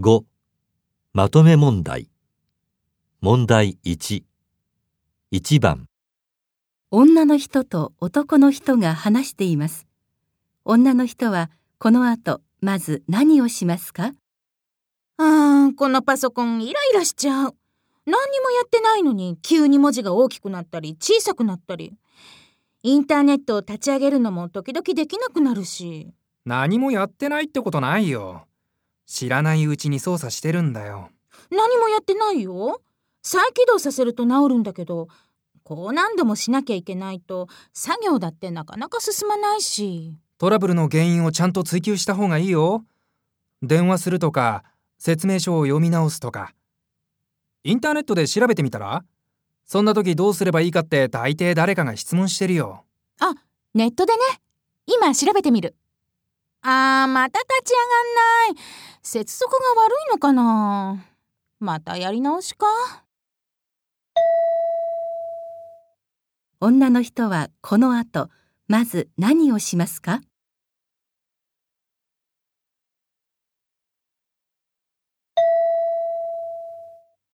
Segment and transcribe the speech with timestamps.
[0.00, 0.24] 5.
[1.12, 2.08] まとめ問題
[3.20, 4.22] 問題1
[5.30, 5.88] 1番
[6.90, 9.86] 女の人と男の人が話しています。
[10.64, 14.14] 女の人はこの後まず何をしますか？
[15.18, 17.54] あーこのパソコンイライラしちゃう。
[18.06, 21.92] 何にもやってないのに急に文字が大きくなったり小さくなったり。
[22.82, 26.14] インターネットを立ち上げるのも時々できなくなるし。
[26.46, 28.46] 何もやってないってことないよ。
[29.10, 31.10] 知らないうちに操作してるんだよ。
[31.50, 32.80] 何もやってないよ。
[33.22, 35.08] 再起動させると治るんだけど、
[35.64, 40.14] こう何度もしなきゃいけないと作業だってなかなか進まないし。
[40.38, 42.84] トラブルの原因をちゃんと追求した方がいいよ。
[43.62, 44.62] 電話するとか、
[44.96, 46.54] 説明書を読み直すとか。
[47.64, 49.04] インターネットで調べてみたら
[49.66, 52.84] そんな時どうすればいいかって大抵誰かが質問してるよ。
[53.18, 53.34] あ、
[53.74, 54.20] ネットでね。
[54.86, 55.74] 今調べてみる。
[56.62, 58.89] あー、また立ち上がんない。
[59.02, 61.02] 接続が悪いのかな？
[61.58, 62.66] またやり直しか？
[66.60, 68.28] 女の人はこの後
[68.68, 70.20] まず何をしますか？